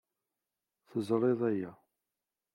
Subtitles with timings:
[0.89, 1.71] Teẓriḍ aya.